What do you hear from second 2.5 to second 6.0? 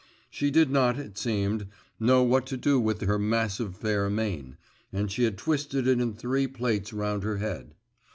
do with her massive fair mane, and she had twisted it